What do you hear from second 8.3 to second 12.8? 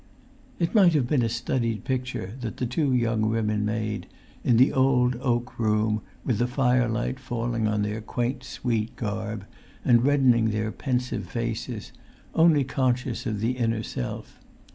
sweet garb, and reddening their pensive faces, only